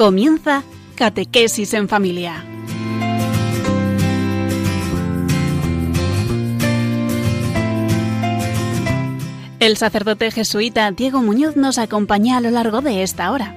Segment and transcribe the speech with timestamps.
[0.00, 0.62] Comienza
[0.94, 2.42] Catequesis en Familia.
[9.58, 13.54] El sacerdote jesuita Diego Muñoz nos acompaña a lo largo de esta hora.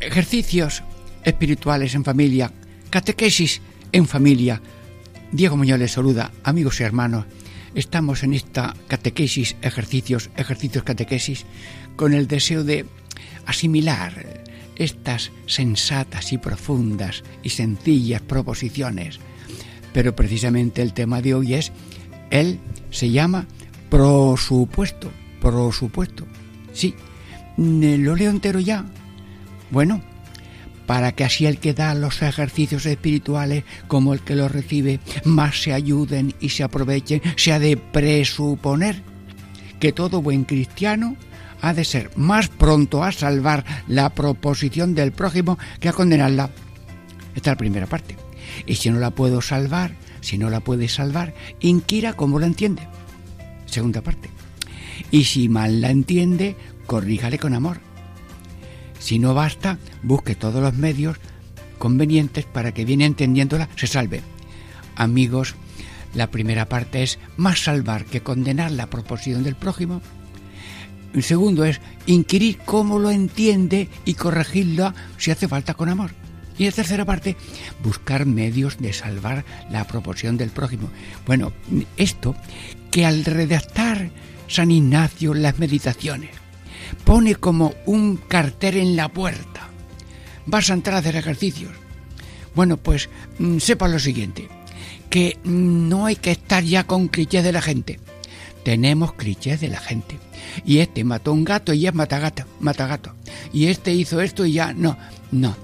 [0.00, 0.82] Ejercicios
[1.26, 2.50] espirituales en familia,
[2.88, 3.60] catequesis
[3.92, 4.62] en familia.
[5.32, 7.26] Diego Muñoz les saluda, amigos y hermanos.
[7.74, 11.44] Estamos en esta catequesis, ejercicios, ejercicios catequesis,
[11.96, 12.86] con el deseo de
[13.44, 14.44] asimilar
[14.76, 19.18] estas sensatas y profundas y sencillas proposiciones.
[19.92, 21.72] Pero precisamente el tema de hoy es,
[22.30, 23.46] él se llama
[23.90, 26.24] prosupuesto, prosupuesto.
[26.72, 26.94] Sí,
[27.56, 28.84] lo leo entero ya.
[29.70, 30.02] Bueno,
[30.86, 35.62] para que así el que da los ejercicios espirituales como el que los recibe más
[35.62, 39.02] se ayuden y se aprovechen, se ha de presuponer
[39.80, 41.16] que todo buen cristiano
[41.60, 46.50] ha de ser más pronto a salvar la proposición del prójimo que a condenarla.
[47.34, 48.16] Esta es la primera parte.
[48.66, 52.82] Y si no la puedo salvar, si no la puede salvar, inquira cómo la entiende.
[53.66, 54.30] Segunda parte.
[55.10, 57.85] Y si mal la entiende, corríjale con amor.
[59.06, 61.18] Si no basta, busque todos los medios
[61.78, 64.20] convenientes para que viene entendiéndola se salve.
[64.96, 65.54] Amigos,
[66.12, 70.02] la primera parte es más salvar que condenar la proposición del prójimo.
[71.14, 76.10] El segundo es inquirir cómo lo entiende y corregirla si hace falta con amor.
[76.58, 77.36] Y la tercera parte,
[77.84, 80.90] buscar medios de salvar la proposición del prójimo.
[81.24, 81.52] Bueno,
[81.96, 82.34] esto
[82.90, 84.10] que al redactar
[84.48, 86.30] San Ignacio las meditaciones,
[87.04, 89.68] pone como un cartel en la puerta.
[90.46, 91.72] Vas a entrar a hacer ejercicios.
[92.54, 93.08] Bueno, pues
[93.38, 94.48] mm, sepa lo siguiente,
[95.10, 98.00] que no hay que estar ya con clichés de la gente.
[98.64, 100.18] Tenemos clichés de la gente.
[100.64, 103.14] Y este mató un gato y ya mata gato, mata gato.
[103.52, 104.96] Y este hizo esto y ya no,
[105.30, 105.56] no.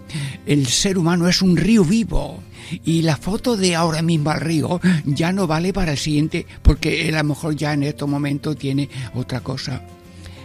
[0.47, 2.43] El ser humano es un río vivo.
[2.84, 7.09] Y la foto de ahora mismo al río ya no vale para el siguiente, porque
[7.09, 9.83] a lo mejor ya en estos momentos tiene otra cosa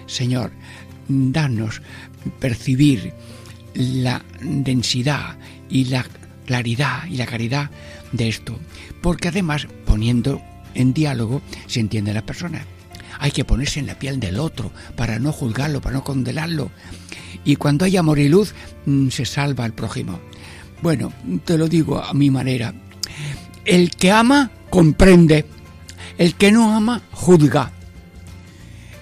[0.07, 0.51] Señor,
[1.07, 1.81] danos
[2.39, 3.13] percibir
[3.73, 5.37] la densidad
[5.69, 6.05] y la
[6.45, 7.69] claridad y la caridad
[8.11, 8.57] de esto,
[9.01, 10.41] porque además poniendo
[10.73, 12.65] en diálogo se entiende la persona.
[13.19, 16.71] Hay que ponerse en la piel del otro para no juzgarlo, para no condenarlo.
[17.43, 18.53] Y cuando hay amor y luz,
[18.85, 20.19] mm, se salva al prójimo.
[20.81, 21.11] Bueno,
[21.43, 22.73] te lo digo a mi manera.
[23.65, 25.45] El que ama, comprende.
[26.17, 27.71] El que no ama, juzga.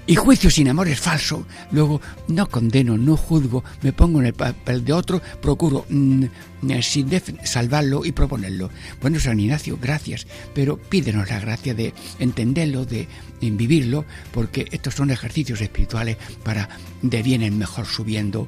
[0.07, 1.45] Y juicio sin amor es falso.
[1.71, 6.23] Luego, no condeno, no juzgo, me pongo en el papel de otro, procuro mm,
[6.69, 7.09] eh, sin
[7.43, 8.69] salvarlo y proponerlo.
[9.01, 13.07] Bueno, San Ignacio, gracias, pero pídenos la gracia de entenderlo, de,
[13.41, 16.69] vivirlo, porque estos son ejercicios espirituales para
[17.01, 18.47] de vienen mejor subiendo.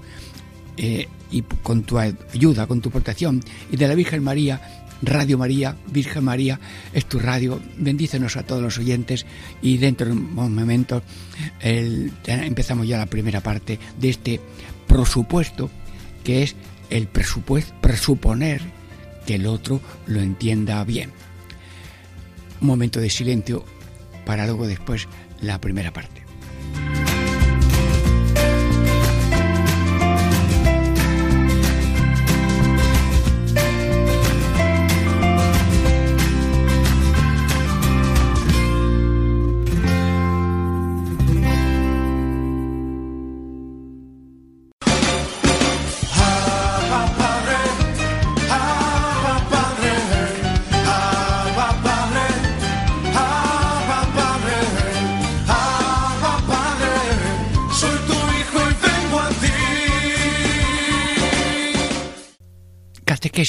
[0.78, 5.75] Eh, y con tu ayuda, con tu protección y de la Virgen María, Radio María,
[5.87, 6.59] Virgen María,
[6.93, 7.59] es tu radio.
[7.77, 9.25] Bendícenos a todos los oyentes
[9.61, 11.03] y dentro de un momento
[11.61, 14.41] empezamos ya la primera parte de este
[14.87, 15.69] presupuesto
[16.23, 16.55] que es
[16.89, 18.61] el presupuesto, presuponer
[19.25, 21.11] que el otro lo entienda bien.
[22.61, 23.63] Un momento de silencio
[24.25, 25.07] para luego después
[25.41, 26.26] la primera parte.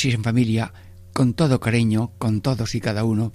[0.04, 0.72] En familia,
[1.12, 3.32] con todo cariño, con todos y cada uno,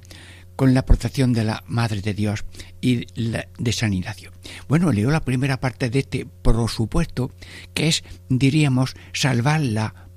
[0.56, 2.46] con la protección de la Madre de Dios
[2.80, 4.32] y de San Ignacio.
[4.68, 7.32] Bueno, leo la primera parte de este presupuesto,
[7.74, 10.08] que es, diríamos, salvar la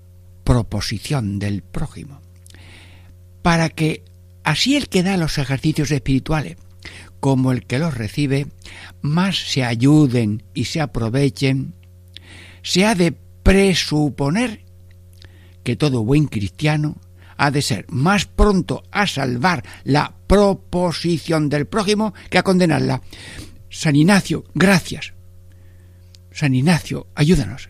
[0.45, 2.21] proposición del prójimo,
[3.43, 4.05] para que
[4.45, 6.57] así el que da los ejercicios espirituales
[7.21, 8.47] como el que los recibe,
[9.01, 11.75] más se ayuden y se aprovechen,
[12.63, 14.66] se ha de presuponer
[15.67, 16.97] que todo buen cristiano
[17.37, 23.03] ha de ser más pronto a salvar la proposición del prójimo que a condenarla.
[23.69, 25.15] San Ignacio, gracias.
[26.31, 27.69] San Ignacio, ayúdanos.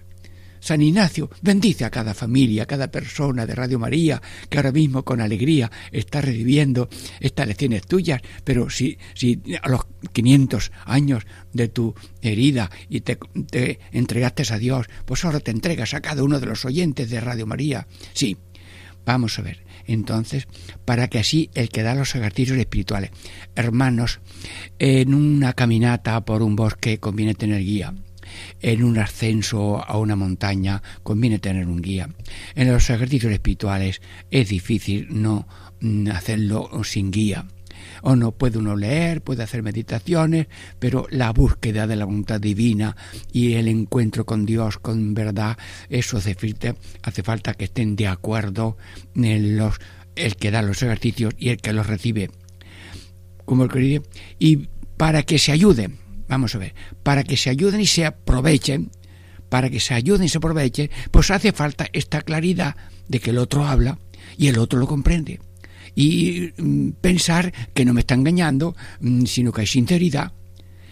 [0.67, 4.21] San Ignacio bendice a cada familia, a cada persona de Radio María
[4.51, 6.89] que ahora mismo con alegría está reviviendo
[7.21, 9.83] estas lecciones tuyas, pero si, si a los
[10.13, 13.17] 500 años de tu herida y te,
[13.49, 17.21] te entregaste a Dios, pues ahora te entregas a cada uno de los oyentes de
[17.21, 17.87] Radio María.
[18.13, 18.37] Sí,
[19.05, 19.65] vamos a ver.
[19.87, 20.49] Entonces,
[20.85, 23.13] para que así el que da los ejercicios espirituales,
[23.55, 24.19] hermanos,
[24.81, 27.95] en una caminata por un bosque conviene tener guía
[28.61, 32.09] en un ascenso a una montaña conviene tener un guía.
[32.55, 34.00] En los ejercicios espirituales
[34.31, 35.47] es difícil no
[35.81, 37.47] mm, hacerlo sin guía.
[38.03, 40.47] O no puede uno leer, puede hacer meditaciones,
[40.79, 42.97] pero la búsqueda de la voluntad divina
[43.33, 45.56] y el encuentro con Dios, con verdad,
[45.89, 46.37] eso hace
[47.03, 48.77] hace falta que estén de acuerdo
[49.15, 49.77] en los,
[50.15, 52.31] el que da los ejercicios y el que los recibe.
[53.44, 54.03] Como el
[54.39, 58.90] y para que se ayuden vamos a ver, para que se ayuden y se aprovechen,
[59.49, 62.76] para que se ayuden y se aprovechen, pues hace falta esta claridad
[63.08, 63.99] de que el otro habla
[64.37, 65.40] y el otro lo comprende.
[65.94, 70.32] Y mm, pensar que no me está engañando, mm, sino que hay sinceridad.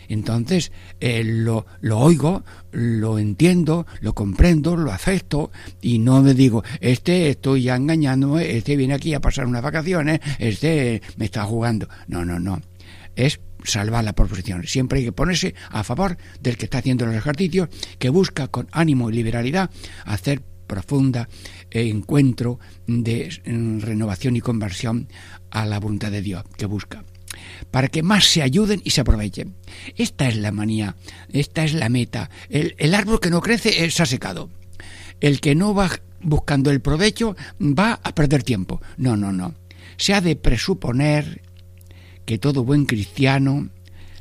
[0.09, 6.63] Entonces eh, lo, lo, oigo, lo entiendo, lo comprendo, lo acepto y no me digo,
[6.81, 11.89] este estoy ya engañándome, este viene aquí a pasar unas vacaciones, este me está jugando.
[12.07, 12.61] No, no, no.
[13.17, 14.67] Es salvar la proposición.
[14.67, 17.69] Siempre hay que ponerse a favor del que está haciendo los ejercicios,
[17.99, 19.71] que busca con ánimo y liberalidad
[20.05, 21.29] hacer profunda
[21.71, 25.09] encuentro de mm, renovación y conversión
[25.51, 27.05] a la voluntad de Dios que busca
[27.71, 29.57] para que más se ayuden y se aprovechen.
[29.97, 30.95] Esta es la manía,
[31.33, 32.31] esta es la meta.
[32.49, 34.51] El, el árbol que no crece se ha secado.
[35.21, 35.91] El que no va
[36.21, 38.81] buscando el provecho va a perder tiempo.
[38.97, 39.55] No, no, no.
[39.97, 41.43] Se ha de presuponer
[42.25, 43.71] que todo buen cristiano,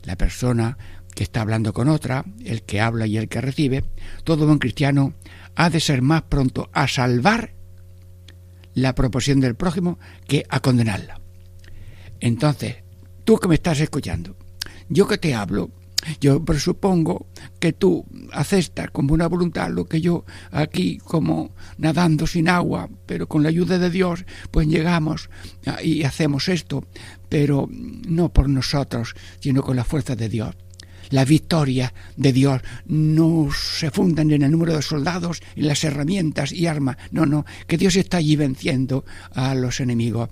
[0.04, 0.78] la persona
[1.16, 3.84] que está hablando con otra, el que habla y el que recibe,
[4.24, 5.14] todo buen cristiano
[5.56, 7.54] ha de ser más pronto a salvar
[8.74, 11.22] la proposición del prójimo que a condenarla.
[12.20, 12.78] Entonces,
[13.24, 14.36] tú que me estás escuchando,
[14.90, 15.70] yo que te hablo,
[16.20, 17.28] yo presupongo
[17.60, 23.28] que tú aceptas con buena voluntad lo que yo aquí como nadando sin agua, pero
[23.28, 25.30] con la ayuda de Dios, pues llegamos
[25.82, 26.86] y hacemos esto,
[27.33, 30.56] pero no por nosotros, sino con la fuerza de Dios.
[31.09, 36.51] La victoria de Dios no se fundan en el número de soldados, en las herramientas
[36.51, 36.97] y armas.
[37.09, 39.03] No, no, que Dios está allí venciendo
[39.33, 40.30] a los enemigos.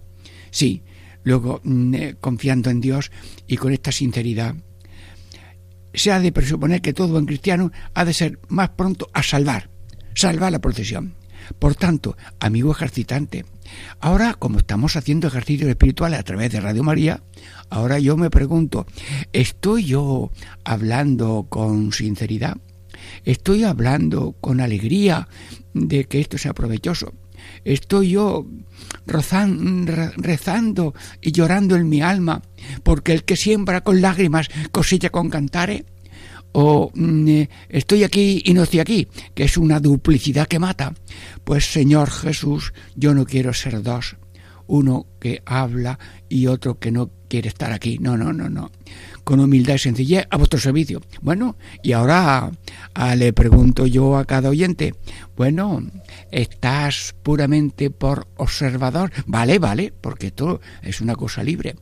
[0.51, 0.83] Sí,
[1.23, 3.11] luego mm, eh, confiando en Dios
[3.47, 4.53] y con esta sinceridad
[5.95, 9.71] se ha de presuponer que todo buen cristiano ha de ser más pronto a salvar,
[10.13, 11.15] salvar la procesión.
[11.57, 13.45] Por tanto, amigo ejercitante,
[13.99, 17.21] ahora como estamos haciendo ejercicios espirituales a través de Radio María,
[17.69, 18.85] ahora yo me pregunto,
[19.33, 20.31] ¿estoy yo
[20.63, 22.57] hablando con sinceridad?
[23.25, 25.27] ¿Estoy hablando con alegría
[25.73, 27.13] de que esto sea provechoso?
[27.63, 28.45] ¿Estoy yo
[29.05, 32.41] rezando y llorando en mi alma
[32.83, 35.83] porque el que siembra con lágrimas cosecha con cantares?
[36.51, 40.93] O mm, eh, estoy aquí y no estoy aquí, que es una duplicidad que mata.
[41.43, 44.17] Pues Señor Jesús, yo no quiero ser dos,
[44.67, 47.97] uno que habla y otro que no quiere estar aquí.
[47.99, 48.71] No, no, no, no.
[49.23, 51.01] Con humildad y sencillez a vuestro servicio.
[51.21, 52.51] Bueno, y ahora
[53.15, 54.95] le pregunto yo a cada oyente,
[55.35, 55.81] bueno,
[56.31, 59.11] ¿estás puramente por observador?
[59.25, 61.75] Vale, vale, porque esto es una cosa libre.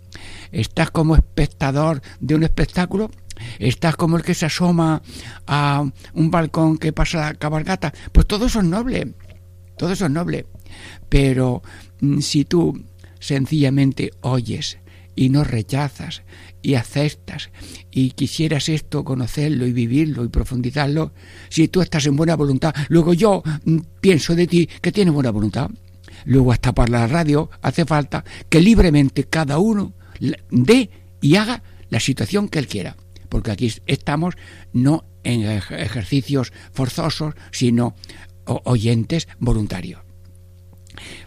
[0.51, 3.09] ¿Estás como espectador de un espectáculo?
[3.59, 5.01] Estás como el que se asoma
[5.47, 9.13] a un balcón que pasa la cabalgata, pues todo eso es noble,
[9.77, 10.45] todo eso es noble.
[11.09, 11.61] Pero
[12.01, 12.83] mm, si tú
[13.19, 14.77] sencillamente oyes
[15.15, 16.23] y no rechazas
[16.61, 17.49] y aceptas
[17.91, 21.13] y quisieras esto conocerlo y vivirlo y profundizarlo,
[21.49, 25.31] si tú estás en buena voluntad, luego yo mm, pienso de ti que tienes buena
[25.31, 25.69] voluntad.
[26.25, 29.93] Luego hasta para la radio hace falta que libremente cada uno
[30.51, 30.89] dé
[31.21, 32.95] y haga la situación que él quiera
[33.29, 34.35] porque aquí estamos
[34.73, 37.95] no en ejercicios forzosos, sino
[38.45, 40.01] oyentes voluntarios.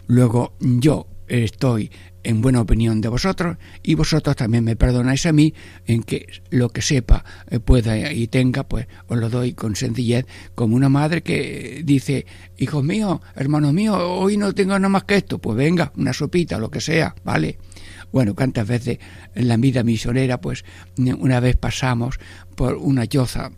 [0.07, 1.89] Luego yo estoy
[2.23, 5.53] en buena opinión de vosotros y vosotros también me perdonáis a mí
[5.85, 10.25] en que lo que sepa, eh, pueda y tenga, pues os lo doy con sencillez,
[10.55, 12.25] como una madre que dice,
[12.57, 16.57] hijos míos, hermanos míos, hoy no tengo nada más que esto, pues venga, una sopita,
[16.57, 17.57] lo que sea, ¿vale?
[18.13, 18.99] Bueno, cuántas veces
[19.33, 20.63] en la vida misionera, pues
[20.97, 22.19] una vez pasamos
[22.55, 23.51] por una choza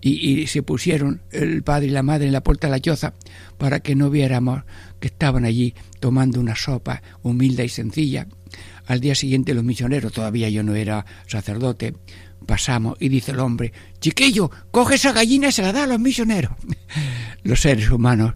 [0.00, 3.12] y, se pusieron el padre y la madre en la puerta de la choza
[3.58, 4.62] para que no viéramos
[4.98, 8.26] que estaban allí tomando una sopa humilde y sencilla.
[8.86, 11.92] Al día siguiente los misioneros, todavía yo no era sacerdote,
[12.46, 16.00] pasamos y dice el hombre, chiquillo, coge esa gallina y se la da a los
[16.00, 16.52] misioneros.
[17.42, 18.32] los seres humanos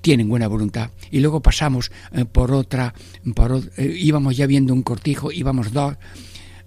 [0.00, 2.94] tienen buena voluntad y luego pasamos eh, por otra
[3.34, 5.96] por, íbamos ya viendo un cortijo íbamos dos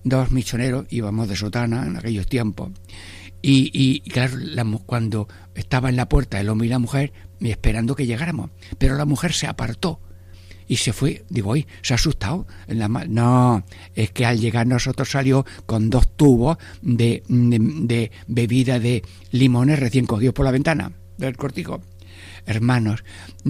[0.03, 2.71] dos misioneros íbamos de sotana en aquellos tiempos
[3.41, 4.37] y, y, claro
[4.85, 9.05] cuando estaba en la puerta el hombre y la mujer esperando que llegáramos pero la
[9.05, 9.99] mujer se apartó
[10.67, 11.23] y se fue.
[11.29, 12.47] Digo, hoy se ha asustado.
[12.67, 13.63] La no,
[13.95, 20.05] es que al llegar nosotros salió con dos tubos de, de, bebida de limones recién
[20.05, 21.81] cogidos por la ventana del cortijo.
[22.45, 23.03] Hermanos,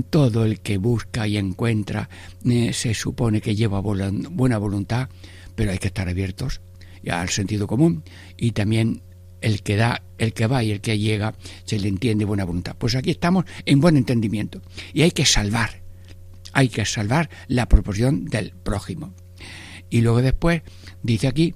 [0.10, 2.10] todo el que busca y encuentra
[2.46, 5.10] eh, se supone que lleva buena voluntad,
[5.56, 6.62] pero hay que estar abiertos
[7.10, 8.04] al sentido común
[8.38, 9.02] y también
[9.42, 11.36] el que da, el que va y el que llega
[11.66, 12.76] se le entiende buena voluntad.
[12.78, 14.62] Pues aquí estamos en buen entendimiento
[14.94, 15.84] y hay que salvar
[16.54, 19.14] hay que salvar la proporción del prójimo.
[19.90, 20.62] Y luego después
[21.02, 21.56] dice aquí,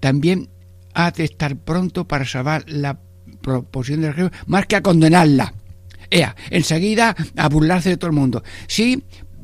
[0.00, 0.50] también
[0.92, 3.00] ha de estar pronto para salvar la
[3.40, 5.54] proporción del prójimo, más que a condenarla.
[6.10, 8.42] Ea, enseguida a burlarse de todo el mundo.
[8.66, 9.02] Sí,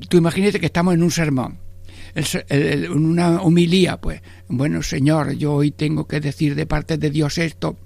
[0.09, 1.59] tú imagínate que estamos en un sermón,
[2.15, 7.39] en una humilía, pues, bueno, Señor, yo hoy tengo que decir de parte de Dios
[7.39, 7.79] esto,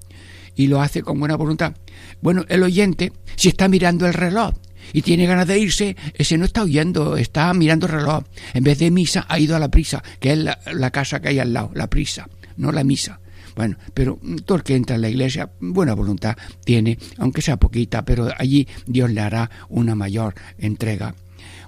[0.55, 1.75] y lo hace con buena voluntad.
[2.23, 4.55] Bueno, el oyente, si está mirando el reloj,
[4.93, 8.25] y tiene ganas de irse, ese no está huyendo, está mirando el reloj.
[8.55, 11.39] En vez de misa, ha ido a la prisa, que es la, casa que hay
[11.39, 13.21] al lado, la prisa, no la misa.
[13.57, 18.05] Bueno, pero todo el que entra en la iglesia, buena voluntad tiene, aunque sea poquita,
[18.05, 21.15] pero allí Dios le hará una mayor entrega.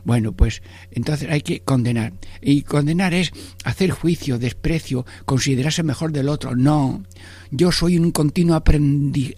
[0.04, 2.12] Bueno, pues entonces hay que condenar.
[2.40, 3.32] Y condenar es
[3.64, 6.54] hacer juicio, desprecio, considerarse mejor del otro.
[6.54, 7.02] No,
[7.50, 9.34] yo soy un continuo aprendiz,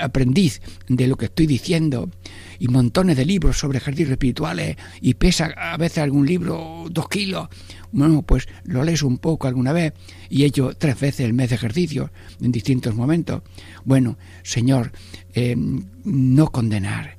[0.00, 2.10] aprendiz de lo que estoy diciendo
[2.58, 7.48] y montones de libros sobre ejercicios espirituales y pesa a veces algún libro dos kilos.
[7.92, 9.92] Bueno, pues lo lees un poco alguna vez
[10.28, 13.42] y he hecho tres veces el mes de ejercicio en distintos momentos.
[13.84, 14.92] Bueno, Señor,
[15.34, 17.16] eh, no condenar.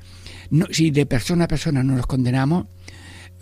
[0.50, 2.68] No, si de persona a persona no nos condenamos,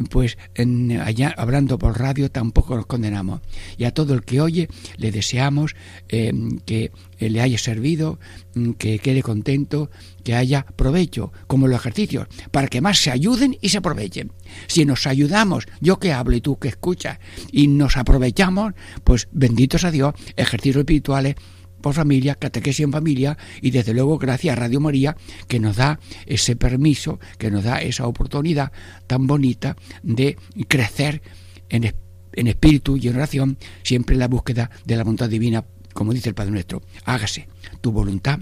[0.10, 3.42] pues en, allá hablando por radio tampoco nos condenamos.
[3.78, 5.76] Y a todo el que oye le deseamos
[6.10, 6.34] eh,
[6.66, 8.20] que le haya servido,
[8.56, 9.90] mm, que quede contento,
[10.24, 14.32] que haya provecho, como los ejercicios, para que más se ayuden y se aprovechen.
[14.68, 17.20] Si nos ayudamos, yo que hablo y tú que escuchas,
[17.52, 18.74] y nos aprovechamos,
[19.04, 21.36] pues benditos a Dios, ejercicios espirituales
[21.84, 25.18] por familia, catequesis en familia y desde luego gracias a Radio María
[25.50, 28.72] que nos da ese permiso, que nos da esa oportunidad
[29.06, 30.38] tan bonita de
[30.70, 31.22] crecer
[31.68, 31.94] en,
[32.32, 36.30] en espíritu y en oración, siempre en la búsqueda de la voluntad divina, como dice
[36.30, 36.82] el Padre nuestro.
[37.04, 37.50] Hágase
[37.82, 38.40] tu voluntad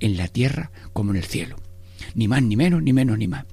[0.00, 1.56] en la tierra como en el cielo.
[2.16, 3.44] Ni más ni menos, ni menos ni más.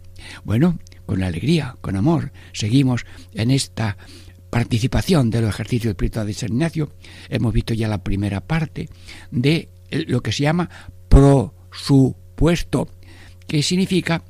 [0.46, 3.98] Bueno, con alegría, con amor, seguimos en esta
[4.50, 6.92] participación de los ejercicios de San Ignacio,
[7.30, 8.90] hemos visto ya la primera parte
[9.32, 10.70] de lo que se llama
[11.10, 12.88] prosupuesto,
[13.48, 14.24] que significa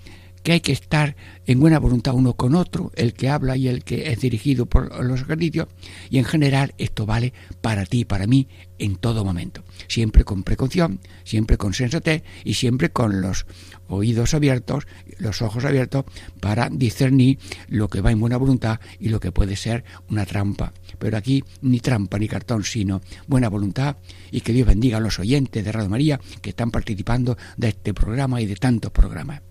[0.47, 3.83] que hay que estar en buena voluntad uno con otro, el que habla y el
[3.83, 5.67] que es dirigido por los ejercicios,
[6.09, 8.47] y en general esto vale para ti y para mí
[8.79, 13.45] en todo momento, siempre con precaución, siempre con sensatez y siempre con los
[13.89, 14.87] oídos abiertos,
[15.17, 16.05] los ojos abiertos
[16.39, 20.71] para discernir lo que va en buena voluntad y lo que puede ser una trampa.
[20.97, 23.97] Pero aquí ni trampa ni cartón, sino buena voluntad
[24.31, 27.93] y que Dios bendiga a los oyentes de Radio María que están participando de este
[27.93, 29.41] programa y de tantos programas.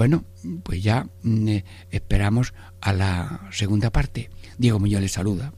[0.00, 0.24] Bueno,
[0.62, 4.30] pues ya mm, eh, esperamos a la segunda parte.
[4.56, 5.52] Diego Muñoz les saluda.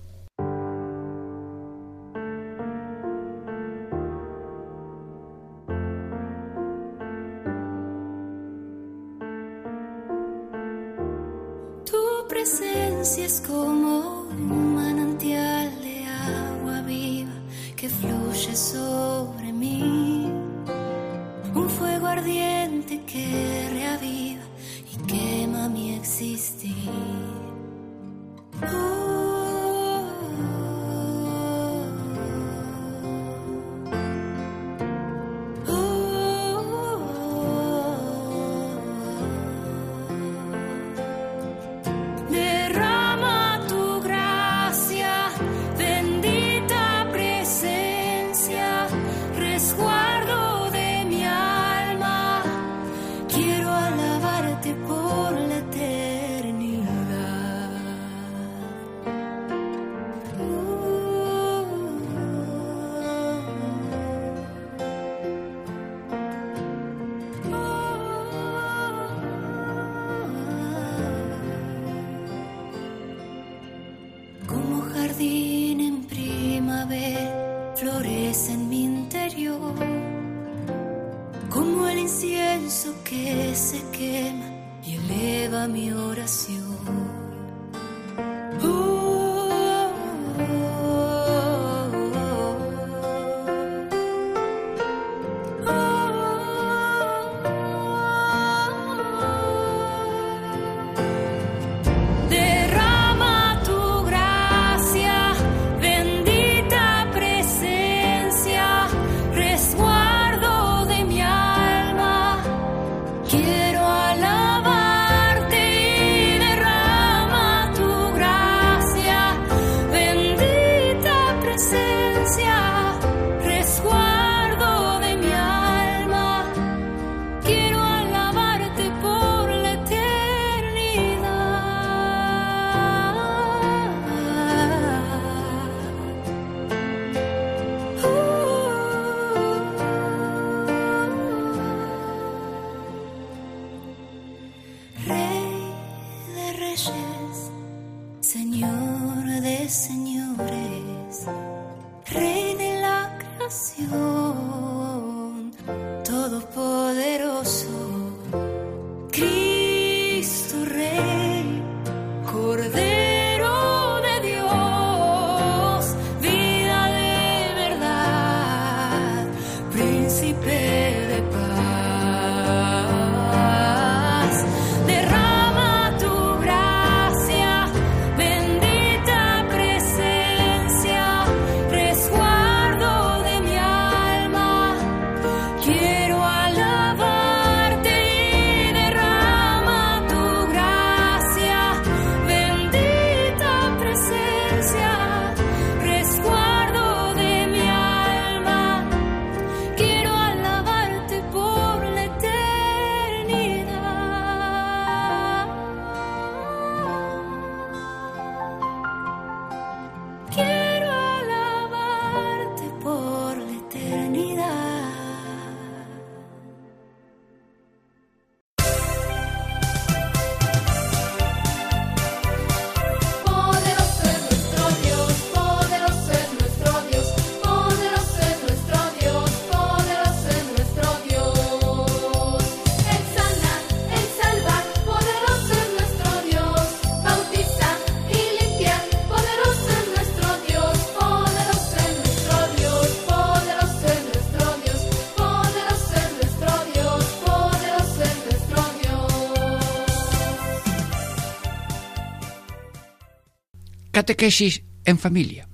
[254.13, 255.49] Catequesis en familia.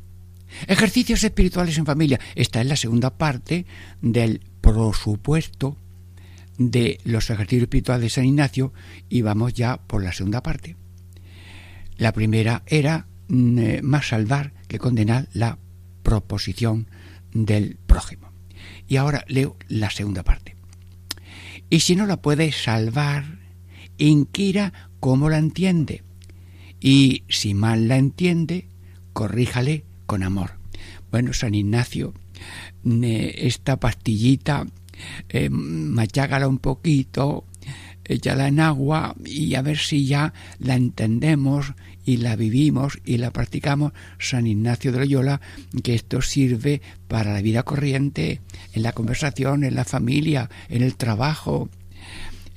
[0.66, 2.18] Ejercicios espirituales en familia.
[2.34, 3.66] Esta es la segunda parte
[4.02, 5.76] del presupuesto
[6.58, 8.72] de los ejercicios espirituales de San Ignacio
[9.08, 10.74] y vamos ya por la segunda parte.
[11.98, 15.58] La primera era mm, eh, más salvar que condenar la
[16.02, 16.90] proposición
[17.32, 18.32] del prójimo.
[18.88, 20.56] Y ahora leo la segunda parte.
[21.70, 23.38] Y si no la puede salvar,
[23.98, 26.02] inquira cómo la entiende
[26.80, 28.68] y si mal la entiende,
[29.12, 30.52] corríjale con amor.
[31.10, 32.14] Bueno, San Ignacio,
[32.84, 34.66] esta pastillita,
[35.28, 37.44] eh, machágala un poquito,
[38.04, 43.30] échala en agua y a ver si ya la entendemos y la vivimos y la
[43.32, 43.92] practicamos.
[44.18, 45.40] San Ignacio de Loyola,
[45.82, 48.40] que esto sirve para la vida corriente,
[48.72, 51.68] en la conversación, en la familia, en el trabajo,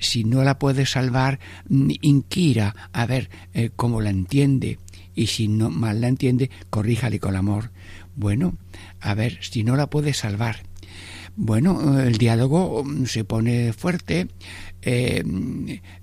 [0.01, 4.79] si no la puede salvar, mm, inquira a ver eh, cómo la entiende
[5.15, 7.71] y si no mal la entiende, corríjale con amor.
[8.15, 8.57] Bueno,
[8.99, 10.63] a ver, si no la puede salvar.
[11.35, 14.27] Bueno, el diálogo mm, se pone fuerte,
[14.81, 15.23] eh,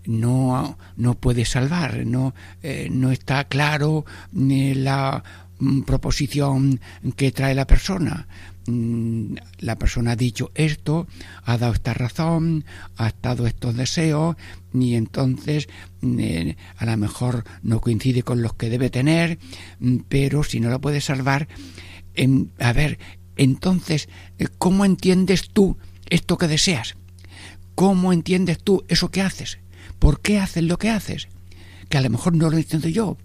[0.06, 5.47] no, no puede salvar, no, eh, no está claro la mm,
[5.86, 6.80] proposición
[7.16, 8.28] que trae la persona.
[8.66, 11.06] Mm, la persona ha dicho esto,
[11.44, 12.64] ha dado esta razón,
[12.96, 14.36] ha estado estos deseos
[14.74, 15.68] y entonces
[16.02, 19.38] mm, eh, a lo mejor no coincide con los que debe tener,
[19.80, 21.48] mm, pero si no la puede salvar,
[22.58, 22.98] a ver,
[23.36, 25.78] entonces, eh, ¿cómo entiendes tú
[26.10, 26.96] esto que deseas?
[27.74, 29.58] ¿Cómo entiendes tú eso que haces?
[29.98, 31.28] ¿Por qué haces lo que haces?
[31.88, 33.16] Que a lo mejor no lo entiendo yo.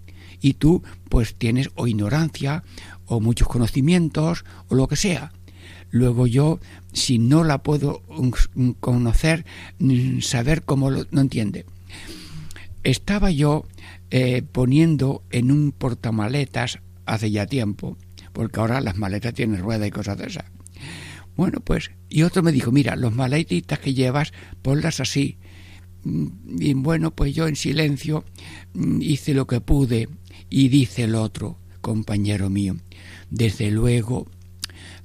[0.44, 2.64] Y tú pues tienes o ignorancia
[3.06, 5.32] o muchos conocimientos o lo que sea.
[5.90, 6.60] Luego yo,
[6.92, 8.02] si no la puedo
[8.78, 9.46] conocer,
[10.20, 11.64] saber cómo lo, no entiende.
[12.82, 13.64] Estaba yo
[14.10, 17.96] eh, poniendo en un portamaletas hace ya tiempo,
[18.34, 20.44] porque ahora las maletas tienen rueda y cosas de esas.
[21.36, 25.38] Bueno, pues, y otro me dijo, mira, los maletitas que llevas, ponlas así.
[26.02, 26.26] Mm,
[26.60, 28.26] y bueno, pues yo en silencio
[28.74, 30.10] mm, hice lo que pude
[30.50, 32.76] y dice el otro, compañero mío,
[33.30, 34.26] desde luego,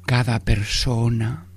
[0.05, 1.47] cada persona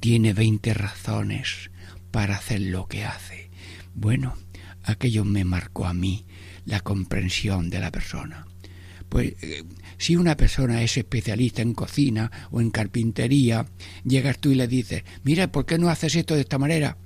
[0.00, 1.70] tiene veinte razones
[2.10, 3.50] para hacer lo que hace.
[3.94, 4.36] Bueno,
[4.82, 6.26] aquello me marcó a mí
[6.64, 8.46] la comprensión de la persona.
[9.08, 9.64] Pues eh,
[9.98, 13.66] si una persona es especialista en cocina o en carpintería,
[14.04, 16.96] llegas tú y le dices, mira, ¿por qué no haces esto de esta manera?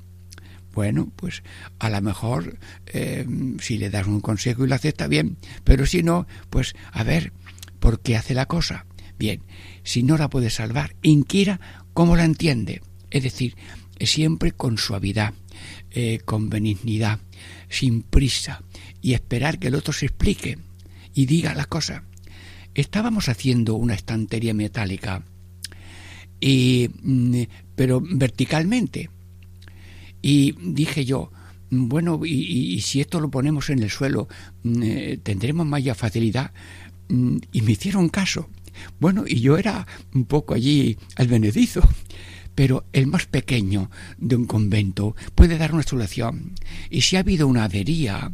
[0.75, 1.43] Bueno, pues
[1.79, 3.25] a lo mejor eh,
[3.61, 7.33] si le das un consejo y lo acepta bien, pero si no, pues a ver,
[7.79, 8.87] ¿por qué hace la cosa?
[9.17, 9.41] Bien,
[9.85, 11.61] si no la puede salvar, inquiera
[11.93, 13.57] cómo la entiende, es decir,
[14.01, 15.35] siempre con suavidad,
[15.93, 17.21] eh, con benignidad,
[17.69, 18.63] sin prisa,
[19.01, 20.59] y esperar que el otro se explique
[21.15, 22.03] y diga la cosa.
[22.75, 25.23] Estábamos haciendo una estantería metálica,
[26.41, 27.43] y, mm,
[27.77, 29.09] pero verticalmente.
[30.25, 31.31] Y dije yo,
[31.69, 34.27] bueno, y, si esto lo ponemos en el suelo,
[34.63, 36.53] mm, eh, tendremos mayor facilidad.
[37.11, 38.49] Mm, y me hicieron caso.
[38.99, 41.83] Bueno, y yo era un poco allí al benedizo
[42.55, 46.55] pero el más pequeño de un convento puede dar una solución.
[46.89, 48.33] Y si ha habido una avería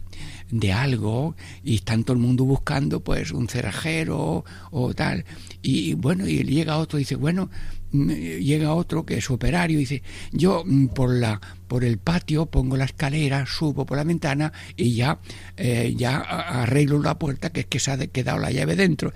[0.51, 5.25] de algo y está todo el mundo buscando pues un cerrajero o tal,
[5.61, 7.51] y bueno, y llega otro y dice, bueno,
[7.93, 12.77] llega otro que es operario y dice, yo mm, por la por el patio pongo
[12.77, 15.21] la escalera, subo por la ventana y ya,
[15.57, 19.13] eh, ya arreglo la puerta que es que se ha quedado la llave dentro.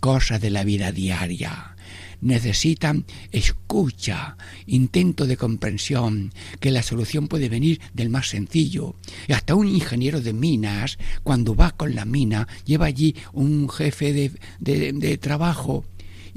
[0.00, 1.76] Cosas de la vida diaria
[2.20, 4.36] necesitan escucha,
[4.66, 8.96] intento de comprensión, que la solución puede venir del más sencillo.
[9.26, 14.12] Y hasta un ingeniero de minas, cuando va con la mina, lleva allí un jefe
[14.12, 15.84] de, de, trabajo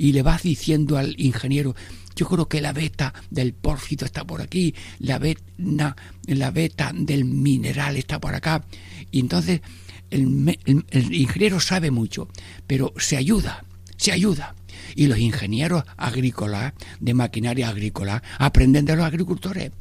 [0.01, 1.75] y le va diciendo al ingeniero,
[2.15, 7.23] yo creo que la beta del pórfido está por aquí, la beta, la beta del
[7.23, 8.65] mineral está por acá.
[9.11, 9.61] Y entonces
[10.09, 10.57] el,
[10.89, 12.27] el ingeniero sabe mucho,
[12.65, 13.63] pero se ayuda,
[13.95, 14.55] se ayuda
[14.95, 19.71] y los ingenieros agrícolas, de maquinaria agrícola, aprenden de los agricultores.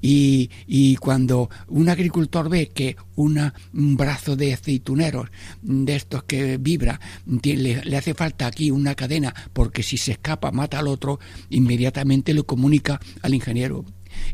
[0.00, 3.52] Y, y, cuando un agricultor ve que un
[3.96, 5.28] brazo de aceituneros
[5.62, 10.52] de estos que vibra le, le, hace falta aquí una cadena porque si se escapa
[10.52, 13.84] mata al otro, inmediatamente lo comunica al ingeniero.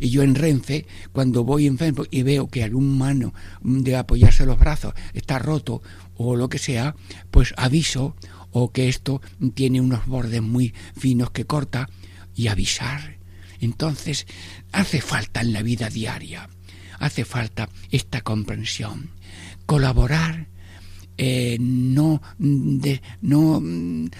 [0.01, 4.59] Y yo en Renfe, cuando voy enfermo y veo que algún mano de apoyarse los
[4.59, 5.83] brazos está roto
[6.17, 6.97] o lo que sea,
[7.31, 8.17] pues aviso
[8.51, 9.21] o que esto
[9.55, 11.89] tiene unos bordes muy finos que corta
[12.35, 13.16] y avisar.
[13.61, 14.27] Entonces
[14.73, 16.49] hace falta en la vida diaria,
[16.99, 19.11] hace falta esta comprensión,
[19.67, 20.47] colaborar
[21.19, 23.63] eh, no, de, no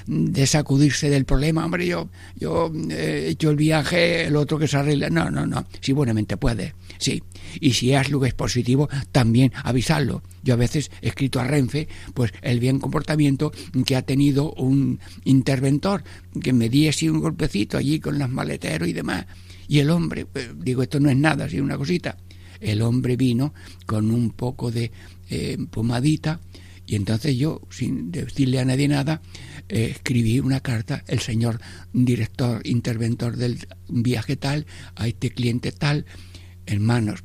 [0.07, 4.67] de sacudirse del problema, hombre, yo, yo eh, he hecho el viaje, el otro que
[4.67, 7.23] se arregla, no, no, no, si buenamente puede, sí,
[7.61, 10.23] y si es algo es positivo, también avisarlo.
[10.43, 13.53] Yo a veces he escrito a Renfe, pues el bien comportamiento
[13.85, 16.05] que ha tenido un interventor,
[16.41, 19.27] que me di así un golpecito allí con las maleteros y demás,
[19.69, 22.17] y el hombre, pues, digo, esto no es nada, sino una cosita,
[22.61, 23.53] el hombre vino
[23.85, 24.93] con un poco de
[25.29, 26.41] eh, pomadita,
[26.87, 29.21] y entonces yo, sin decirle a nadie nada,
[29.69, 31.61] eh, escribí una carta, el señor
[31.93, 36.07] director, interventor del viaje tal, a este cliente tal,
[36.67, 37.25] hermanos,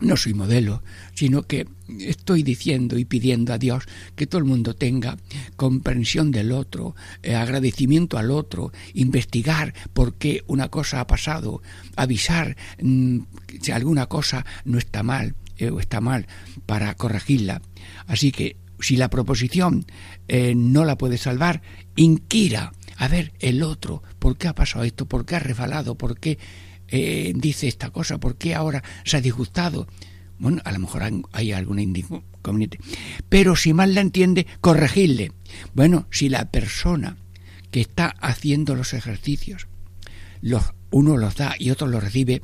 [0.00, 0.82] no soy modelo,
[1.14, 1.66] sino que
[2.00, 5.16] estoy diciendo y pidiendo a Dios que todo el mundo tenga
[5.56, 11.62] comprensión del otro, eh, agradecimiento al otro, investigar por qué una cosa ha pasado,
[11.96, 13.20] avisar mm,
[13.60, 16.26] si alguna cosa no está mal eh, o está mal
[16.66, 17.60] para corregirla.
[18.06, 19.86] Así que si la proposición
[20.28, 21.62] eh, no la puede salvar,
[21.96, 25.06] inquira a ver el otro, ¿por qué ha pasado esto?
[25.06, 25.96] ¿Por qué ha resbalado?
[25.96, 26.38] ¿Por qué
[26.88, 28.18] eh, dice esta cosa?
[28.18, 29.86] ¿Por qué ahora se ha disgustado?
[30.38, 32.78] Bueno, a lo mejor hay alguna inconveniente.
[33.28, 35.32] Pero si mal la entiende, corregirle.
[35.74, 37.16] Bueno, si la persona
[37.70, 39.66] que está haciendo los ejercicios
[40.40, 42.42] los uno los da y otro los recibe,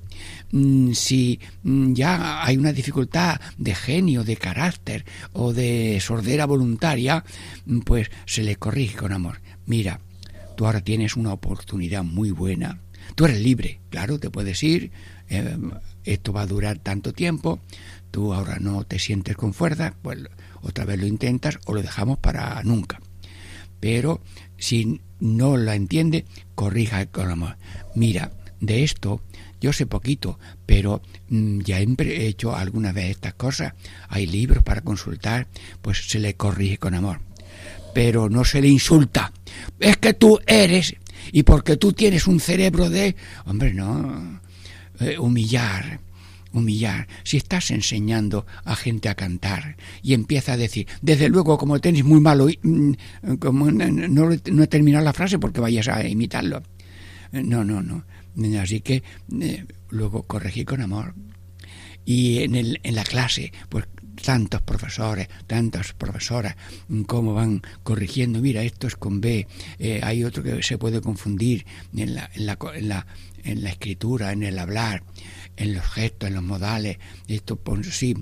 [0.53, 7.25] mm, si mm, ya hay una dificultad de genio, de carácter o de sordera voluntaria,
[7.65, 9.41] mm, pues se le corrige con amor.
[9.67, 10.01] Mira,
[10.57, 12.81] tú ahora tienes una oportunidad muy buena.
[13.15, 14.91] Tú eres libre, claro, te puedes ir,
[15.29, 15.57] eh,
[16.05, 17.61] esto va a durar tanto tiempo,
[18.11, 20.19] tú ahora no te sientes con fuerza, pues
[20.63, 23.01] otra vez lo intentas o lo dejamos para nunca.
[23.81, 24.23] Pero
[24.57, 27.57] si no la entiende, corrija con amor.
[27.95, 29.21] Mira, de esto
[29.61, 33.73] yo sé poquito, pero mm, ya he hecho alguna vez estas cosas.
[34.09, 35.49] Hay libros para consultar,
[35.81, 37.21] pues se le corrige con amor.
[37.95, 39.33] Pero no se le insulta.
[39.81, 40.97] Es que tú eres,
[41.33, 43.17] y porque tú tienes un cerebro de...
[43.47, 44.41] Hombre, no.
[45.01, 46.01] Eh, humillar,
[46.53, 47.09] humillar.
[47.25, 52.05] Si estás enseñando a gente a cantar y empieza a decir, desde luego, como tenéis
[52.05, 52.93] muy malo, mm,
[53.41, 56.63] como no, he terminado la frase porque vayas a imitarlo.
[57.33, 58.05] No, no, no.
[58.61, 59.03] Así que
[59.41, 61.15] eh, luego corregí con amor.
[62.05, 63.87] Y en, el, en la clase, pues
[64.23, 66.57] tantos profesores, tantas profesoras,
[67.07, 69.47] cómo van corrigiendo, mira, esto es con B,
[69.79, 73.07] eh, hay otro que se puede confundir en la, en, la, en, la,
[73.45, 75.03] en la escritura, en el hablar,
[75.57, 78.15] en los gestos, en los modales, esto pues, sí,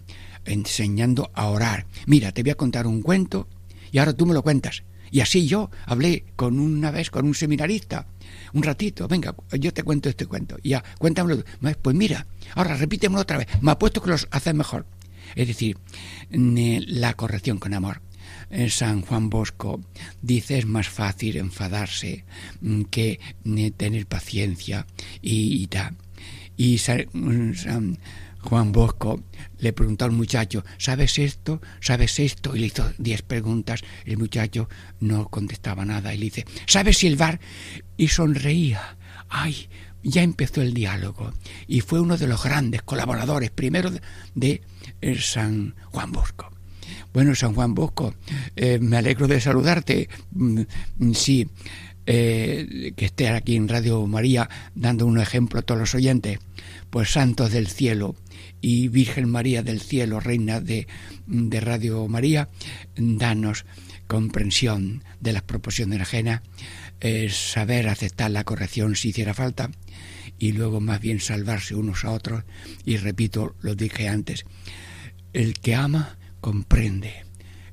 [0.44, 1.86] enseñando a orar.
[2.06, 3.48] Mira, te voy a contar un cuento
[3.90, 4.82] y ahora tú me lo cuentas.
[5.10, 8.06] Y así yo hablé con una vez con un seminarista,
[8.52, 10.56] un ratito, venga, yo te cuento este cuento.
[10.62, 11.42] Ya, cuéntamelo.
[11.80, 13.48] Pues mira, ahora repítemelo otra vez.
[13.60, 14.86] Me apuesto que los haces mejor.
[15.34, 15.78] Es decir,
[16.30, 18.02] la corrección con amor.
[18.68, 19.80] San Juan Bosco
[20.20, 22.24] dice es más fácil enfadarse
[22.60, 23.18] mm, que
[23.76, 24.86] tener paciencia
[25.22, 25.96] y, tal.
[26.56, 27.98] Y San
[28.42, 29.22] Juan Bosco
[29.58, 31.60] le preguntó al muchacho, ¿sabes esto?
[31.80, 32.54] ¿Sabes esto?
[32.54, 33.82] Y le hizo diez preguntas.
[34.04, 34.68] El muchacho
[35.00, 37.40] no contestaba nada y le dice, ¿sabes silbar?
[37.96, 38.98] Y sonreía.
[39.28, 39.68] ¡Ay!
[40.04, 41.32] Ya empezó el diálogo
[41.68, 43.90] y fue uno de los grandes colaboradores, primero
[44.34, 44.62] de
[45.20, 46.50] San Juan Bosco.
[47.12, 48.14] Bueno, San Juan Bosco,
[48.56, 50.08] eh, me alegro de saludarte.
[50.32, 50.62] Mm,
[51.12, 51.46] sí,
[52.06, 56.38] eh, que esté aquí en Radio María dando un ejemplo a todos los oyentes.
[56.90, 58.16] Pues santos del cielo
[58.60, 60.86] y Virgen María del cielo, reina de,
[61.26, 62.48] de Radio María,
[62.96, 63.64] danos
[64.06, 66.42] comprensión de las proporciones ajenas,
[67.00, 69.70] eh, saber aceptar la corrección si hiciera falta
[70.38, 72.44] y luego más bien salvarse unos a otros.
[72.84, 74.44] Y repito, lo dije antes,
[75.32, 77.24] el que ama comprende,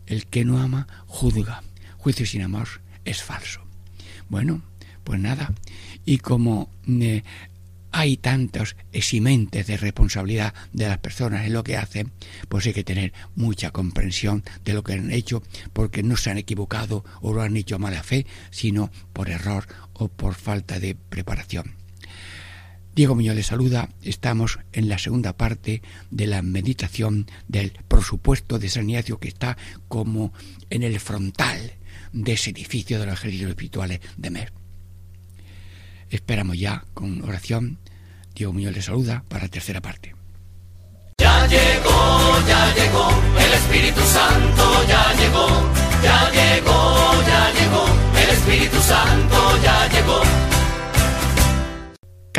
[0.05, 1.63] el que no ama juzga.
[1.97, 2.69] Juicio sin amor
[3.03, 3.61] es falso.
[4.29, 4.61] Bueno,
[5.03, 5.53] pues nada.
[6.05, 7.23] Y como eh,
[7.91, 12.11] hay tantos eximentes de responsabilidad de las personas en lo que hacen,
[12.47, 15.41] pues hay que tener mucha comprensión de lo que han hecho,
[15.73, 19.67] porque no se han equivocado o lo han hecho a mala fe, sino por error
[19.93, 21.78] o por falta de preparación.
[22.99, 23.87] Diego Muñoz le saluda.
[24.01, 25.81] Estamos en la segunda parte
[26.11, 29.55] de la meditación del presupuesto de San Ignacio que está
[29.87, 30.33] como
[30.69, 31.75] en el frontal
[32.11, 34.51] de ese edificio de los ejércitos espirituales de Mer.
[36.09, 37.77] Esperamos ya con oración.
[38.35, 40.13] Diego Muñoz le saluda para la tercera parte.
[41.21, 43.09] Ya llegó, ya llegó,
[43.39, 44.87] el Espíritu Santo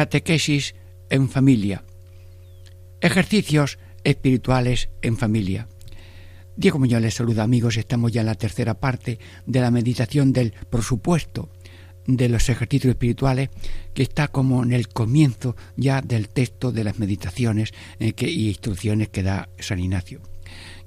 [0.01, 0.75] catequesis
[1.11, 1.85] en familia,
[3.03, 5.69] ejercicios espirituales en familia.
[6.57, 10.55] Diego Muñoz les saluda amigos, estamos ya en la tercera parte de la meditación del
[10.71, 11.51] presupuesto
[12.07, 13.51] de los ejercicios espirituales
[13.93, 19.11] que está como en el comienzo ya del texto de las meditaciones eh, y instrucciones
[19.11, 20.23] que da San Ignacio.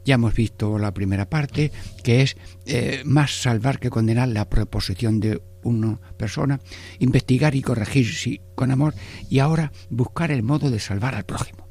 [0.06, 1.72] Ya hemos visto la primera parte,
[2.04, 6.60] que es eh, más salvar que condenar la proposición de una persona,
[7.00, 8.94] investigar y corregir con amor
[9.30, 11.68] y ahora buscar el modo de salvar al prójimo.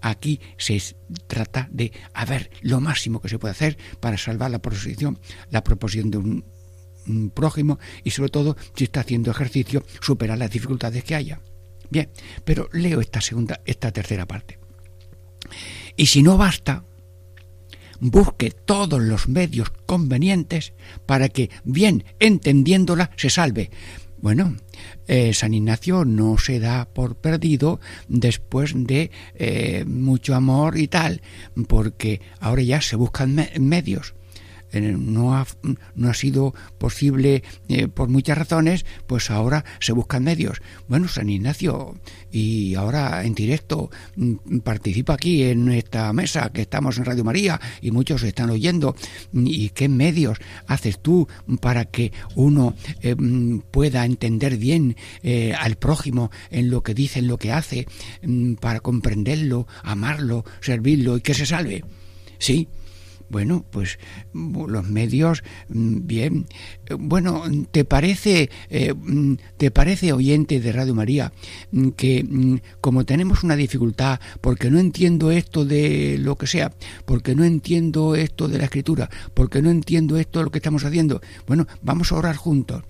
[0.00, 0.80] Aquí se
[1.28, 5.18] trata de a ver lo máximo que se puede hacer para salvar la proposición,
[5.50, 6.44] la proposición de un,
[7.06, 11.40] un prójimo y sobre todo si está haciendo ejercicio superar las dificultades que haya.
[11.88, 12.10] Bien,
[12.44, 14.58] pero leo esta segunda, esta tercera parte.
[15.96, 16.84] Y si no basta,
[18.02, 20.72] busque todos los medios convenientes
[21.06, 23.70] para que, bien entendiéndola, se salve.
[24.20, 24.56] Bueno,
[25.06, 31.22] eh, San Ignacio no se da por perdido después de eh, mucho amor y tal,
[31.68, 34.14] porque ahora ya se buscan medios
[34.80, 35.46] no ha,
[35.94, 40.60] no ha sido posible eh, por muchas razones, pues ahora se buscan medios.
[40.88, 41.94] Bueno, San Ignacio,
[42.30, 47.60] y ahora en directo mm, participa aquí en esta mesa que estamos en Radio María
[47.80, 48.96] y muchos están oyendo.
[49.32, 51.28] ¿Y qué medios haces tú
[51.60, 57.18] para que uno eh, mm, pueda entender bien eh, al prójimo en lo que dice,
[57.18, 57.86] en lo que hace,
[58.22, 61.84] mm, para comprenderlo, amarlo, servirlo y que se salve?
[62.38, 62.68] Sí,
[63.32, 63.98] bueno, pues
[64.34, 66.46] los medios, mm, bien.
[66.98, 71.32] Bueno, ¿te parece, eh, mm, te parece oyente de Radio María
[71.72, 76.72] mm, que como tenemos una dificultad porque no entiendo esto de lo que sea,
[77.06, 80.84] porque no entiendo esto de la escritura, porque no entiendo esto de lo que estamos
[80.84, 82.84] haciendo, bueno, vamos a orar juntos.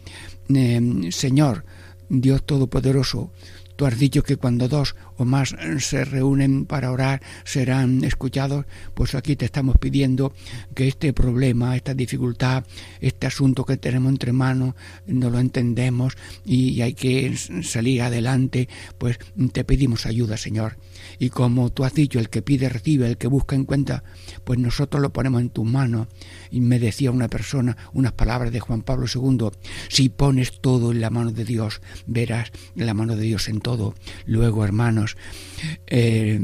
[1.11, 1.64] Señor,
[2.09, 3.31] Dios Todopoderoso,
[3.76, 9.14] Tú has dicho que cuando dos o más se reúnen para orar serán escuchados, pues
[9.14, 10.32] aquí te estamos pidiendo
[10.74, 12.64] que este problema, esta dificultad,
[13.00, 14.74] este asunto que tenemos entre manos,
[15.06, 19.18] no lo entendemos y hay que salir adelante, pues
[19.52, 20.76] te pedimos ayuda, Señor.
[21.22, 24.02] Y como tú has dicho, el que pide recibe, el que busca encuentra,
[24.42, 26.08] pues nosotros lo ponemos en tus manos.
[26.50, 29.50] Y me decía una persona unas palabras de Juan Pablo II,
[29.88, 33.94] si pones todo en la mano de Dios, verás la mano de Dios en todo.
[34.26, 35.16] Luego, hermanos,
[35.87, 36.40] eh,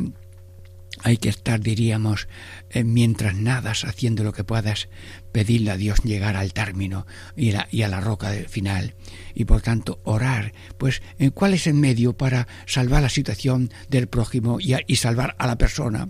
[1.02, 2.28] hay que estar, diríamos,
[2.70, 4.88] eh, mientras nadas haciendo lo que puedas,
[5.32, 7.06] pedirle a Dios llegar al término
[7.36, 8.94] y, a la roca del final.
[9.34, 10.52] Y por tanto, orar.
[10.76, 15.46] Pues, eh, ¿cuál es el medio para salvar la situación del prójimo y, salvar a
[15.46, 16.08] la persona?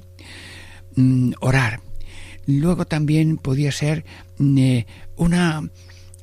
[0.97, 1.81] Mm, orar.
[2.47, 4.05] Luego también podía ser
[4.39, 4.79] mm,
[5.17, 5.71] una,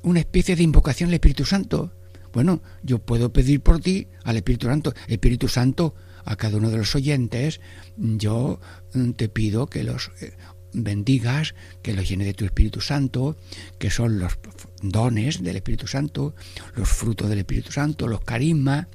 [0.01, 1.93] una especie de invocación al Espíritu Santo.
[2.33, 4.93] Bueno, yo puedo pedir por ti al Espíritu Santo.
[5.07, 7.61] Espíritu Santo, a cada uno de los oyentes,
[7.97, 8.59] yo
[8.93, 10.33] mm, te pido que los eh,
[10.73, 13.37] bendigas, que los llene de tu Espíritu Santo,
[13.79, 14.37] que son los
[14.81, 16.35] dones del Espíritu Santo,
[16.75, 18.87] los frutos del Espíritu Santo, los carismas,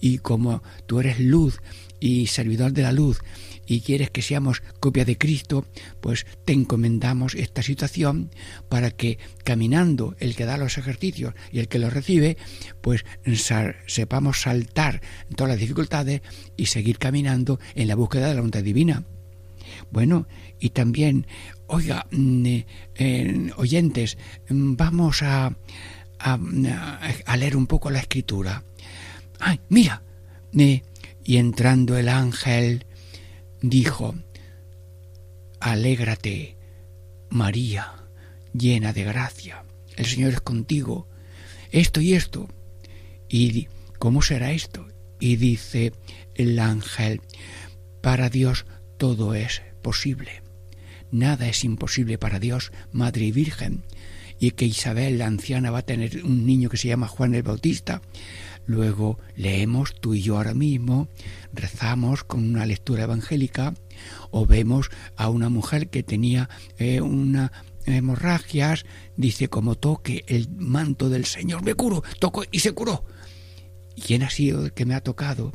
[0.00, 1.60] y como tú eres luz
[2.00, 3.20] y servidor de la luz,
[3.66, 5.66] y quieres que seamos copia de Cristo,
[6.00, 8.30] pues te encomendamos esta situación
[8.68, 12.36] para que caminando el que da los ejercicios y el que los recibe,
[12.80, 13.04] pues
[13.86, 15.00] sepamos saltar
[15.36, 16.22] todas las dificultades
[16.56, 19.04] y seguir caminando en la búsqueda de la voluntad divina.
[19.90, 20.26] Bueno,
[20.60, 21.26] y también,
[21.66, 22.46] oiga, mm,
[22.96, 25.56] eh, oyentes, mm, vamos a,
[26.18, 28.64] a, leer un poco la escritura.
[29.40, 30.02] ¡Ay, mira!
[30.56, 30.82] Eh,
[31.24, 32.86] y entrando el ángel
[33.68, 34.14] dijo,
[35.60, 36.56] Alégrate,
[37.30, 37.94] María,
[38.52, 39.64] llena de gracia,
[39.96, 41.08] el Señor es contigo,
[41.70, 42.48] esto y esto.
[43.28, 44.86] ¿Y cómo será esto?
[45.18, 45.92] Y dice
[46.34, 47.22] el ángel,
[48.02, 48.66] para Dios
[48.98, 50.42] todo es posible.
[51.10, 53.84] Nada es imposible para Dios, Madre y Virgen.
[54.38, 57.42] Y que Isabel, la anciana, va a tener un niño que se llama Juan el
[57.42, 58.02] Bautista.
[58.66, 61.08] Luego leemos tú y yo ahora mismo,
[61.52, 63.74] rezamos con una lectura evangélica
[64.30, 66.48] o vemos a una mujer que tenía
[66.78, 67.52] eh, una
[67.86, 73.04] hemorragias, dice como toque el manto del Señor, me curo, toco y se curó.
[74.02, 75.52] ¿Quién ha sido el que me ha tocado?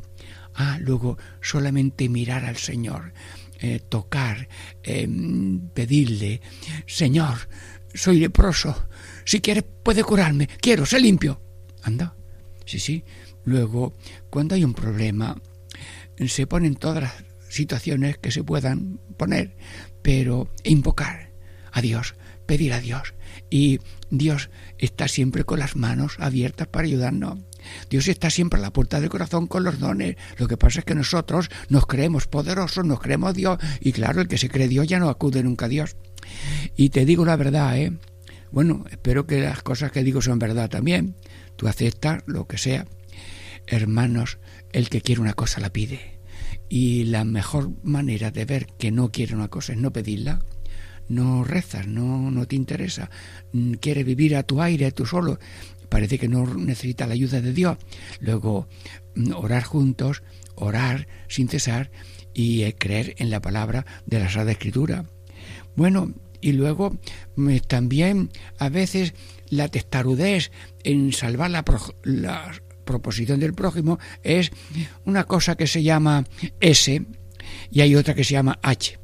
[0.54, 3.12] Ah, luego solamente mirar al Señor,
[3.60, 4.48] eh, tocar,
[4.82, 6.40] em, pedirle,
[6.86, 7.48] Señor,
[7.94, 8.86] soy leproso,
[9.24, 11.40] si quieres puede curarme, quiero, sé limpio.
[11.82, 12.14] Anda,
[12.70, 13.02] Sí, sí.
[13.44, 13.96] Luego,
[14.30, 15.36] cuando hay un problema,
[16.24, 17.14] se ponen todas las
[17.48, 19.56] situaciones que se puedan poner,
[20.02, 21.32] pero invocar
[21.72, 22.14] a Dios,
[22.46, 23.14] pedir a Dios.
[23.50, 27.40] Y Dios está siempre con las manos abiertas para ayudarnos.
[27.90, 30.14] Dios está siempre a la puerta del corazón con los dones.
[30.38, 34.28] Lo que pasa es que nosotros nos creemos poderosos, nos creemos Dios, y claro, el
[34.28, 35.96] que se cree Dios ya no acude nunca a Dios.
[36.76, 37.98] Y te digo la verdad, ¿eh?
[38.52, 41.16] Bueno, espero que las cosas que digo son verdad también.
[41.60, 42.86] Tú aceptas lo que sea.
[43.66, 44.38] Hermanos,
[44.72, 46.18] el que quiere una cosa la pide.
[46.70, 50.40] Y la mejor manera de ver que no quiere una cosa es no pedirla.
[51.06, 53.10] No rezas, no, no te interesa.
[53.52, 55.38] Mm, quiere vivir a tu aire, tú solo.
[55.90, 57.76] Parece que no necesita la ayuda de Dios.
[58.20, 58.66] Luego,
[59.14, 60.22] mm, orar juntos,
[60.54, 61.90] orar sin cesar
[62.32, 65.04] y eh, creer en la palabra de la Sagrada Escritura.
[65.76, 66.98] Bueno, y luego
[67.36, 69.12] mm, también a veces
[69.50, 70.50] la testarudez
[70.82, 71.64] en salvar la,
[72.84, 74.50] proposición del prójimo es
[75.04, 76.24] una cosa que se llama
[76.58, 77.06] S
[77.70, 78.98] y hay otra que se llama H,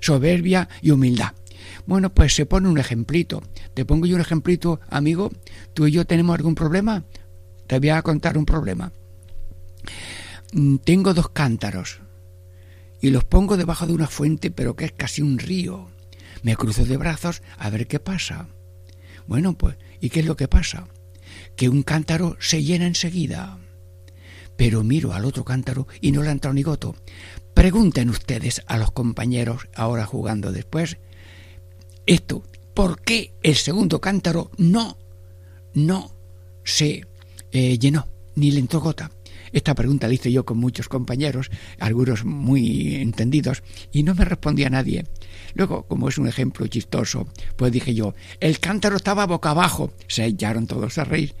[0.00, 1.32] soberbia y humildad.
[1.86, 3.42] Bueno, pues se pone un ejemplito.
[3.74, 5.30] Te pongo yo un ejemplito, amigo.
[5.74, 7.04] Tú y yo tenemos algún problema.
[7.66, 8.92] Te voy a contar un problema.
[10.52, 12.00] Mm, tengo dos cántaros
[13.00, 15.88] y los pongo debajo de una fuente, pero que es casi un río.
[16.42, 18.48] Me cruzo de brazos a ver qué pasa.
[19.26, 20.88] Bueno, pues, ¿y qué es lo que pasa?
[21.56, 23.58] Que un cántaro se llena enseguida.
[24.56, 26.94] Pero miro al otro cántaro y no le ha entrado ni goto.
[27.54, 30.98] Pregunten ustedes a los compañeros ahora jugando después
[32.10, 32.42] esto,
[32.74, 34.98] ¿por qué el segundo cántaro no,
[35.74, 36.10] no
[36.64, 37.06] se
[37.52, 39.12] eh, llenó ni le entró gota?
[39.52, 43.62] Esta pregunta la hice yo con muchos compañeros, algunos muy entendidos,
[43.92, 45.04] y no me respondía nadie.
[45.54, 49.92] Luego, como es un ejemplo chistoso, pues dije yo, el cántaro estaba boca abajo.
[50.06, 51.34] Se echaron todos a reír.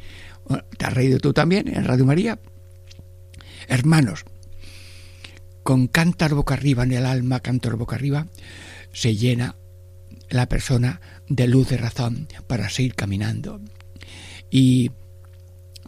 [0.76, 2.40] ¿Te has reído tú también en Radio María?
[3.68, 4.24] Hermanos,
[5.62, 8.26] con cántaro boca arriba en el alma, cántaro boca arriba,
[8.92, 9.56] se llena
[10.28, 13.60] la persona de luz de razón para seguir caminando.
[14.50, 14.90] Y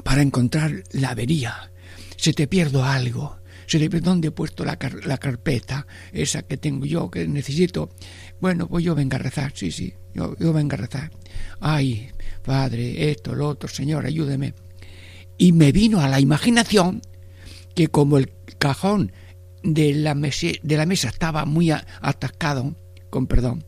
[0.05, 1.73] para encontrar la avería,
[2.17, 3.39] se te pierde algo,
[3.79, 7.91] dónde he puesto la, la carpeta, esa que tengo yo, que necesito.
[8.41, 11.11] Bueno, pues yo venga a rezar, sí, sí, yo, yo venga a rezar.
[11.61, 12.11] Ay,
[12.43, 14.55] Padre, esto, lo otro, Señor, ayúdeme.
[15.39, 17.03] Y me vino a la imaginación
[17.75, 19.13] que como el cajón
[19.63, 22.75] de la, de la mesa estaba muy atascado,
[23.11, 23.65] con perdón,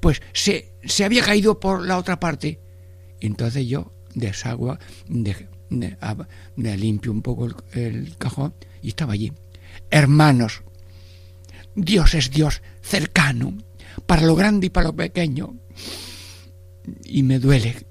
[0.00, 2.60] pues se, se había caído por la otra parte.
[3.20, 4.78] Entonces yo desagua,
[5.08, 9.32] de, de, limpio un poco el, cajón y estaba allí.
[9.90, 10.62] Hermanos,
[11.74, 13.56] Dios es Dios cercano,
[14.06, 15.54] para lo grande y para lo pequeño.
[17.04, 17.86] Y me duele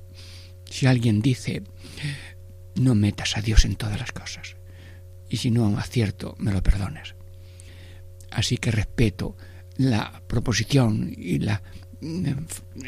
[0.69, 1.63] si alguien dice,
[2.75, 4.55] no metas a Dios en todas las cosas.
[5.29, 7.15] Y si no acierto, me lo perdones.
[8.31, 9.35] Así que respeto
[9.77, 11.61] la proposición y las
[12.01, 12.31] mm,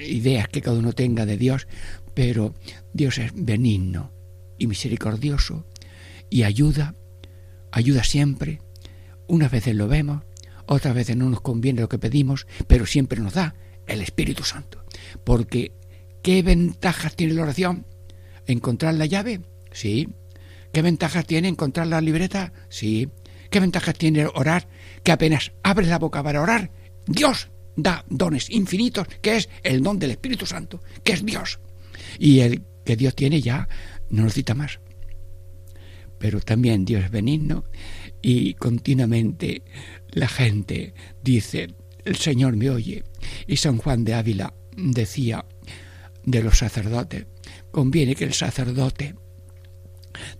[0.01, 1.67] ideas que cada uno tenga de Dios,
[2.13, 2.53] pero
[2.93, 4.11] Dios es benigno
[4.61, 5.65] y misericordioso
[6.29, 6.93] y ayuda,
[7.71, 8.61] ayuda siempre.
[9.27, 10.21] Unas veces lo vemos,
[10.67, 13.55] otras veces no nos conviene lo que pedimos, pero siempre nos da
[13.87, 14.85] el Espíritu Santo.
[15.23, 15.71] Porque,
[16.21, 17.87] ¿qué ventajas tiene la oración?
[18.45, 19.41] ¿Encontrar la llave?
[19.71, 20.09] Sí.
[20.71, 22.53] ¿Qué ventajas tiene encontrar la libreta?
[22.69, 23.09] Sí.
[23.49, 24.67] ¿Qué ventajas tiene orar?
[25.03, 26.69] Que apenas abres la boca para orar,
[27.07, 31.59] Dios da dones infinitos, que es el don del Espíritu Santo, que es Dios.
[32.19, 33.67] Y el que Dios tiene ya
[34.11, 34.79] no necesita más.
[36.19, 37.65] Pero también Dios es benigno
[38.21, 39.63] y continuamente
[40.11, 40.93] la gente
[41.23, 41.73] dice,
[42.05, 43.03] el Señor me oye.
[43.47, 45.45] Y San Juan de Ávila decía
[46.23, 47.25] de los sacerdotes,
[47.71, 49.15] conviene que el sacerdote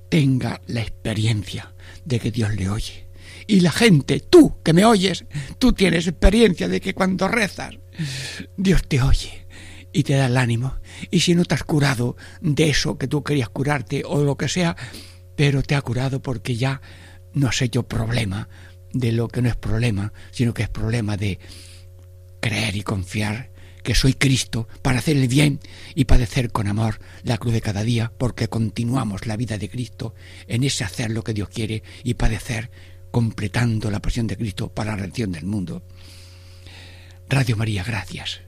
[0.09, 1.73] tenga la experiencia
[2.05, 3.07] de que Dios le oye.
[3.47, 5.25] Y la gente, tú que me oyes,
[5.57, 7.75] tú tienes experiencia de que cuando rezas,
[8.55, 9.41] Dios te oye
[9.93, 10.75] y te da el ánimo.
[11.09, 14.49] Y si no te has curado de eso que tú querías curarte o lo que
[14.49, 14.75] sea,
[15.35, 16.81] pero te ha curado porque ya
[17.33, 18.49] no has hecho problema
[18.93, 21.39] de lo que no es problema, sino que es problema de
[22.39, 23.51] creer y confiar
[23.83, 25.59] que soy Cristo para hacer el bien
[25.95, 30.13] y padecer con amor la cruz de cada día, porque continuamos la vida de Cristo
[30.47, 32.69] en ese hacer lo que Dios quiere y padecer
[33.09, 35.83] completando la pasión de Cristo para la redención del mundo.
[37.27, 38.41] Radio María, gracias.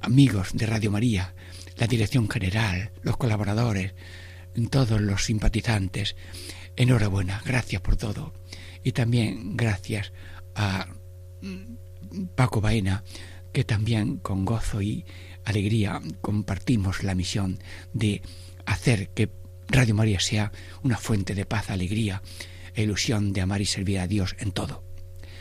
[0.00, 1.34] Amigos de Radio María,
[1.76, 3.94] la dirección general, los colaboradores,
[4.70, 6.16] todos los simpatizantes,
[6.76, 8.32] enhorabuena, gracias por todo.
[8.82, 10.12] Y también gracias
[10.54, 10.88] a
[12.34, 13.04] Paco Baena,
[13.52, 15.04] que también con gozo y
[15.44, 17.58] alegría compartimos la misión
[17.92, 18.22] de
[18.66, 19.30] hacer que
[19.68, 22.22] Radio María sea una fuente de paz, alegría
[22.74, 24.84] e ilusión de amar y servir a Dios en todo.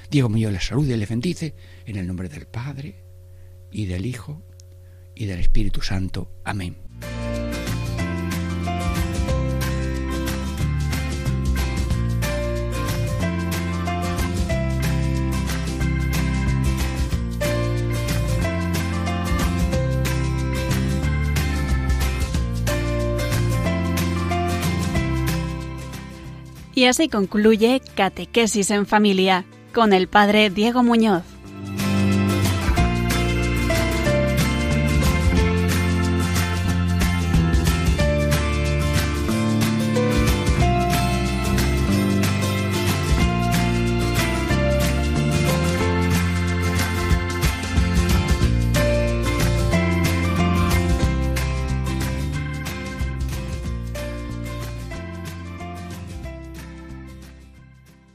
[0.09, 1.55] Diego Muñoz les saluda y les bendice
[1.85, 3.06] en el nombre del Padre
[3.77, 4.41] y del Hijo
[5.13, 6.31] y del Espíritu Santo.
[6.43, 6.77] Amén.
[26.73, 31.36] Y así concluye Catequesis en Familia con el Padre Diego Muñoz.